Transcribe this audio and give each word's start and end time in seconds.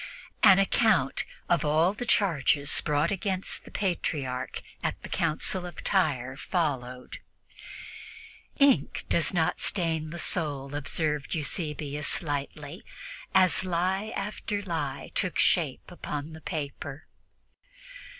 An 0.41 0.57
account 0.57 1.25
of 1.47 1.63
all 1.63 1.93
the 1.93 2.07
charges 2.07 2.81
brought 2.81 3.11
against 3.11 3.65
the 3.65 3.69
Patriarch 3.69 4.63
at 4.81 4.99
the 5.03 5.09
Council 5.09 5.63
of 5.63 5.83
Tyre 5.83 6.35
followed. 6.35 7.19
"Ink 8.57 9.05
does 9.09 9.31
not 9.31 9.59
stain 9.59 10.09
the 10.09 10.17
soul," 10.17 10.73
observed 10.73 11.35
Eusebius 11.35 12.23
lightly, 12.23 12.83
as 13.35 13.63
lie 13.63 14.11
after 14.15 14.63
lie 14.63 15.11
took 15.13 15.37
shape 15.37 15.91
upon 15.91 16.33
the 16.33 16.41
paper. 16.41 17.05